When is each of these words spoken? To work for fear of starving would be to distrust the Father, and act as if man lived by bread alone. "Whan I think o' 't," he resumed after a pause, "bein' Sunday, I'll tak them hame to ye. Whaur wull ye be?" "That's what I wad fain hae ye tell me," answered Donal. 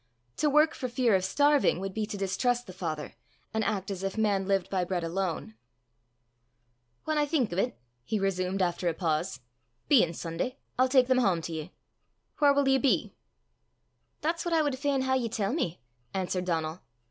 To 0.37 0.49
work 0.49 0.73
for 0.73 0.87
fear 0.89 1.13
of 1.13 1.23
starving 1.23 1.79
would 1.79 1.93
be 1.93 2.07
to 2.07 2.17
distrust 2.17 2.65
the 2.65 2.73
Father, 2.73 3.13
and 3.53 3.63
act 3.63 3.91
as 3.91 4.01
if 4.01 4.17
man 4.17 4.47
lived 4.47 4.67
by 4.67 4.83
bread 4.83 5.03
alone. 5.03 5.53
"Whan 7.03 7.19
I 7.19 7.27
think 7.27 7.53
o' 7.53 7.55
't," 7.55 7.75
he 8.03 8.17
resumed 8.19 8.63
after 8.63 8.87
a 8.89 8.95
pause, 8.95 9.41
"bein' 9.89 10.15
Sunday, 10.15 10.57
I'll 10.79 10.89
tak 10.89 11.05
them 11.05 11.19
hame 11.19 11.43
to 11.43 11.53
ye. 11.53 11.71
Whaur 12.39 12.51
wull 12.55 12.67
ye 12.67 12.79
be?" 12.79 13.13
"That's 14.21 14.43
what 14.43 14.55
I 14.55 14.63
wad 14.63 14.79
fain 14.79 15.01
hae 15.03 15.17
ye 15.17 15.29
tell 15.29 15.53
me," 15.53 15.83
answered 16.15 16.45
Donal. 16.45 16.81